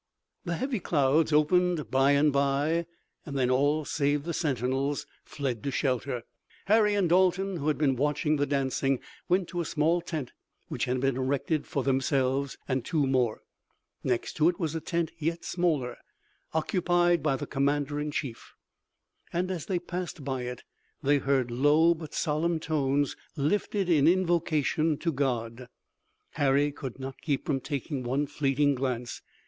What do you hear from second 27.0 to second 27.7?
keep from